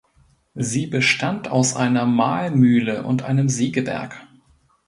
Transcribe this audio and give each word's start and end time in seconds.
Sie 0.55 0.87
bestand 0.87 1.47
aus 1.51 1.75
einer 1.75 2.07
Mahlmühle 2.07 3.03
und 3.03 3.21
einem 3.21 3.49
Sägewerk. 3.49 4.25